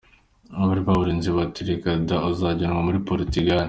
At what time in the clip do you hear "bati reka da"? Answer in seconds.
1.37-2.17